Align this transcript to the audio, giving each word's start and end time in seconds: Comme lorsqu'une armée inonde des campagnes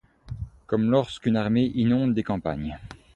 Comme 0.65 0.89
lorsqu'une 0.89 1.37
armée 1.37 1.71
inonde 1.75 2.15
des 2.15 2.23
campagnes 2.23 2.75